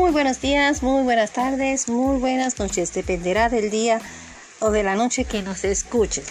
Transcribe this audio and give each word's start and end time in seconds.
Muy 0.00 0.12
buenos 0.12 0.40
días, 0.40 0.82
muy 0.82 1.02
buenas 1.02 1.34
tardes, 1.34 1.90
muy 1.90 2.18
buenas 2.18 2.58
noches. 2.58 2.94
Dependerá 2.94 3.50
del 3.50 3.70
día 3.70 4.00
o 4.58 4.70
de 4.70 4.82
la 4.82 4.96
noche 4.96 5.26
que 5.26 5.42
nos 5.42 5.62
escuche. 5.62 6.22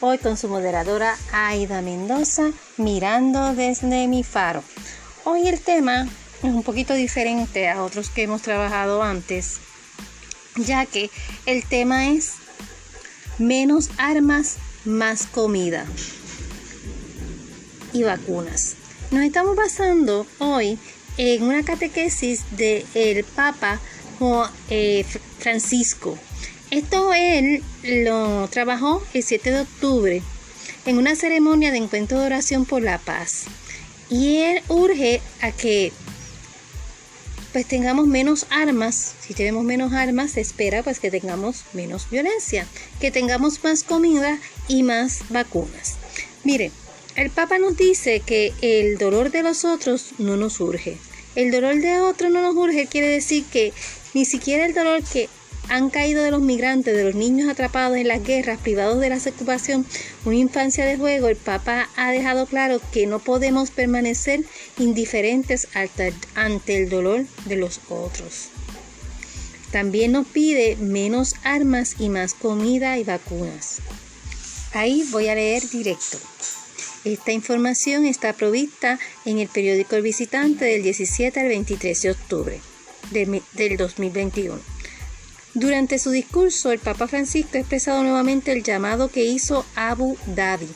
Hoy 0.00 0.18
con 0.18 0.36
su 0.36 0.46
moderadora 0.46 1.16
Aida 1.32 1.82
Mendoza, 1.82 2.52
mirando 2.76 3.52
desde 3.56 4.06
mi 4.06 4.22
faro. 4.22 4.62
Hoy 5.24 5.48
el 5.48 5.60
tema 5.60 6.06
es 6.44 6.50
un 6.50 6.62
poquito 6.62 6.94
diferente 6.94 7.68
a 7.68 7.82
otros 7.82 8.10
que 8.10 8.22
hemos 8.22 8.42
trabajado 8.42 9.02
antes, 9.02 9.58
ya 10.54 10.86
que 10.86 11.10
el 11.46 11.66
tema 11.66 12.10
es 12.10 12.34
menos 13.38 13.90
armas, 13.98 14.58
más 14.84 15.26
comida 15.26 15.84
y 17.92 18.04
vacunas. 18.04 18.76
Nos 19.10 19.24
estamos 19.24 19.56
basando 19.56 20.28
hoy 20.38 20.78
en 21.16 21.42
una 21.42 21.62
catequesis 21.64 22.44
del 22.56 22.84
el 22.94 23.24
Papa 23.24 23.80
eh, 24.70 25.04
Francisco. 25.38 26.18
Esto 26.70 27.12
él 27.14 27.62
lo 27.82 28.48
trabajó 28.48 29.02
el 29.12 29.22
7 29.22 29.50
de 29.50 29.60
octubre 29.60 30.22
en 30.86 30.98
una 30.98 31.14
ceremonia 31.14 31.70
de 31.70 31.78
encuentro 31.78 32.18
de 32.18 32.26
oración 32.26 32.64
por 32.64 32.82
la 32.82 32.98
paz. 32.98 33.44
Y 34.10 34.38
él 34.38 34.62
urge 34.68 35.20
a 35.40 35.50
que 35.50 35.92
pues 37.52 37.66
tengamos 37.66 38.08
menos 38.08 38.46
armas. 38.50 39.14
Si 39.20 39.32
tenemos 39.32 39.62
menos 39.62 39.92
armas, 39.92 40.32
se 40.32 40.40
espera 40.40 40.82
pues 40.82 40.98
que 40.98 41.10
tengamos 41.10 41.64
menos 41.72 42.10
violencia, 42.10 42.66
que 43.00 43.12
tengamos 43.12 43.62
más 43.62 43.84
comida 43.84 44.38
y 44.66 44.82
más 44.82 45.20
vacunas. 45.28 45.94
Mire, 46.42 46.72
el 47.16 47.30
Papa 47.30 47.58
nos 47.58 47.76
dice 47.76 48.20
que 48.20 48.52
el 48.60 48.98
dolor 48.98 49.30
de 49.30 49.42
los 49.42 49.64
otros 49.64 50.14
no 50.18 50.36
nos 50.36 50.60
urge. 50.60 50.98
El 51.36 51.50
dolor 51.50 51.76
de 51.76 52.00
otros 52.00 52.32
no 52.32 52.42
nos 52.42 52.56
urge 52.56 52.86
quiere 52.86 53.08
decir 53.08 53.44
que 53.44 53.72
ni 54.14 54.24
siquiera 54.24 54.66
el 54.66 54.74
dolor 54.74 55.02
que 55.04 55.28
han 55.68 55.90
caído 55.90 56.22
de 56.22 56.30
los 56.30 56.42
migrantes, 56.42 56.94
de 56.94 57.04
los 57.04 57.14
niños 57.14 57.48
atrapados 57.48 57.96
en 57.96 58.08
las 58.08 58.22
guerras, 58.22 58.60
privados 58.60 59.00
de 59.00 59.08
la 59.08 59.16
ocupación, 59.16 59.86
una 60.24 60.36
infancia 60.36 60.84
de 60.84 60.96
juego, 60.96 61.28
el 61.28 61.36
Papa 61.36 61.88
ha 61.96 62.10
dejado 62.10 62.46
claro 62.46 62.80
que 62.92 63.06
no 63.06 63.18
podemos 63.18 63.70
permanecer 63.70 64.44
indiferentes 64.78 65.68
ante 66.34 66.76
el 66.76 66.88
dolor 66.88 67.24
de 67.46 67.56
los 67.56 67.80
otros. 67.88 68.48
También 69.70 70.12
nos 70.12 70.26
pide 70.26 70.76
menos 70.76 71.34
armas 71.42 71.96
y 71.98 72.08
más 72.08 72.34
comida 72.34 72.98
y 72.98 73.04
vacunas. 73.04 73.78
Ahí 74.72 75.04
voy 75.10 75.28
a 75.28 75.34
leer 75.34 75.68
directo. 75.68 76.18
Esta 77.04 77.32
información 77.32 78.06
está 78.06 78.32
provista 78.32 78.98
en 79.26 79.38
el 79.38 79.48
periódico 79.48 79.94
El 79.94 80.02
Visitante 80.02 80.64
del 80.64 80.82
17 80.82 81.38
al 81.38 81.48
23 81.48 82.02
de 82.02 82.10
octubre 82.10 82.60
del 83.10 83.76
2021. 83.76 84.58
Durante 85.52 85.98
su 85.98 86.10
discurso, 86.10 86.72
el 86.72 86.78
Papa 86.78 87.06
Francisco 87.06 87.50
ha 87.54 87.60
expresado 87.60 88.02
nuevamente 88.02 88.52
el 88.52 88.62
llamado 88.62 89.08
que 89.08 89.26
hizo 89.26 89.66
Abu 89.76 90.16
Dhabi 90.26 90.68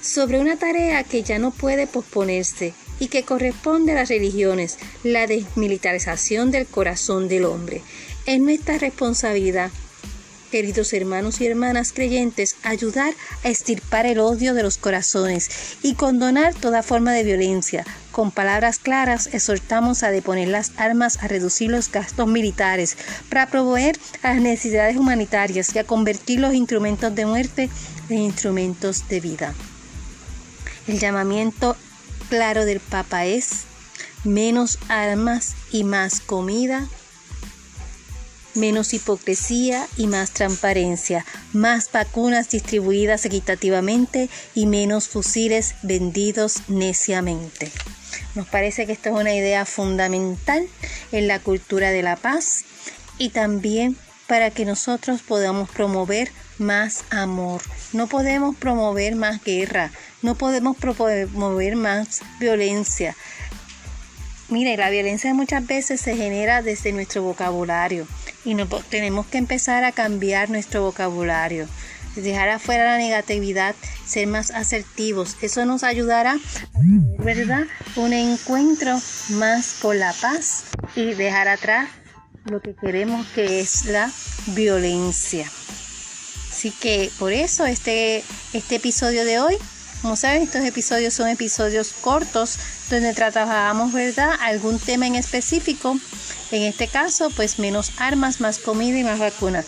sobre 0.00 0.40
una 0.40 0.56
tarea 0.56 1.04
que 1.04 1.22
ya 1.22 1.38
no 1.38 1.52
puede 1.52 1.86
posponerse 1.86 2.74
y 2.98 3.06
que 3.06 3.22
corresponde 3.22 3.92
a 3.92 3.96
las 3.96 4.08
religiones, 4.08 4.78
la 5.04 5.28
desmilitarización 5.28 6.50
del 6.50 6.66
corazón 6.66 7.28
del 7.28 7.44
hombre. 7.44 7.82
Es 8.26 8.40
nuestra 8.40 8.78
responsabilidad 8.78 9.70
queridos 10.50 10.92
hermanos 10.92 11.40
y 11.40 11.46
hermanas 11.46 11.92
creyentes, 11.92 12.56
ayudar 12.62 13.14
a 13.44 13.48
estirpar 13.48 14.06
el 14.06 14.18
odio 14.18 14.54
de 14.54 14.62
los 14.62 14.78
corazones 14.78 15.76
y 15.82 15.94
condonar 15.94 16.54
toda 16.54 16.82
forma 16.82 17.12
de 17.12 17.24
violencia. 17.24 17.84
Con 18.10 18.30
palabras 18.30 18.78
claras 18.78 19.28
exhortamos 19.32 20.02
a 20.02 20.10
deponer 20.10 20.48
las 20.48 20.72
armas, 20.76 21.22
a 21.22 21.28
reducir 21.28 21.70
los 21.70 21.90
gastos 21.90 22.26
militares, 22.26 22.96
para 23.28 23.46
proveer 23.46 23.98
las 24.22 24.40
necesidades 24.40 24.96
humanitarias 24.96 25.74
y 25.74 25.78
a 25.78 25.84
convertir 25.84 26.40
los 26.40 26.54
instrumentos 26.54 27.14
de 27.14 27.26
muerte 27.26 27.70
en 28.08 28.18
instrumentos 28.18 29.08
de 29.08 29.20
vida. 29.20 29.54
El 30.86 30.98
llamamiento 30.98 31.76
claro 32.28 32.64
del 32.64 32.80
Papa 32.80 33.26
es 33.26 33.64
menos 34.24 34.78
armas 34.88 35.54
y 35.70 35.84
más 35.84 36.20
comida 36.20 36.88
menos 38.54 38.94
hipocresía 38.94 39.86
y 39.96 40.06
más 40.06 40.32
transparencia, 40.32 41.24
más 41.52 41.90
vacunas 41.92 42.50
distribuidas 42.50 43.24
equitativamente 43.24 44.28
y 44.54 44.66
menos 44.66 45.08
fusiles 45.08 45.74
vendidos 45.82 46.62
neciamente. 46.68 47.70
Nos 48.34 48.46
parece 48.48 48.86
que 48.86 48.92
esto 48.92 49.10
es 49.10 49.14
una 49.16 49.34
idea 49.34 49.64
fundamental 49.64 50.66
en 51.12 51.28
la 51.28 51.40
cultura 51.40 51.90
de 51.90 52.02
la 52.02 52.16
paz 52.16 52.64
y 53.18 53.30
también 53.30 53.96
para 54.26 54.50
que 54.50 54.64
nosotros 54.64 55.22
podamos 55.22 55.70
promover 55.70 56.30
más 56.58 57.04
amor. 57.10 57.62
No 57.92 58.08
podemos 58.08 58.56
promover 58.56 59.16
más 59.16 59.42
guerra, 59.42 59.90
no 60.22 60.34
podemos 60.34 60.76
promover 60.76 61.76
más 61.76 62.20
violencia. 62.38 63.16
Mire, 64.50 64.76
la 64.76 64.90
violencia 64.90 65.34
muchas 65.34 65.66
veces 65.66 66.00
se 66.00 66.16
genera 66.16 66.62
desde 66.62 66.92
nuestro 66.92 67.22
vocabulario 67.22 68.06
y 68.48 68.56
tenemos 68.88 69.26
que 69.26 69.36
empezar 69.36 69.84
a 69.84 69.92
cambiar 69.92 70.48
nuestro 70.48 70.82
vocabulario, 70.82 71.68
dejar 72.16 72.48
afuera 72.48 72.84
la 72.84 72.96
negatividad, 72.96 73.74
ser 74.06 74.26
más 74.26 74.50
asertivos. 74.50 75.36
Eso 75.42 75.66
nos 75.66 75.84
ayudará 75.84 76.32
a 76.32 77.22
¿verdad? 77.22 77.66
un 77.96 78.14
encuentro 78.14 78.98
más 79.32 79.74
con 79.82 79.98
la 79.98 80.14
paz 80.14 80.64
y 80.96 81.12
dejar 81.12 81.46
atrás 81.48 81.90
lo 82.46 82.60
que 82.62 82.74
queremos 82.74 83.26
que 83.34 83.60
es 83.60 83.84
la 83.84 84.10
violencia. 84.46 85.46
Así 86.50 86.70
que 86.70 87.10
por 87.18 87.34
eso 87.34 87.66
este, 87.66 88.24
este 88.54 88.76
episodio 88.76 89.26
de 89.26 89.40
hoy 89.40 89.58
como 90.00 90.14
saben, 90.14 90.42
estos 90.42 90.64
episodios 90.64 91.12
son 91.12 91.28
episodios 91.28 91.92
cortos 92.00 92.56
donde 92.88 93.12
trabajamos, 93.14 93.92
¿verdad?, 93.92 94.30
algún 94.40 94.78
tema 94.78 95.08
en 95.08 95.16
específico. 95.16 95.98
En 96.50 96.62
este 96.62 96.88
caso, 96.88 97.30
pues 97.30 97.58
menos 97.58 97.92
armas, 97.98 98.40
más 98.40 98.58
comida 98.58 98.98
y 98.98 99.04
más 99.04 99.18
vacunas. 99.18 99.66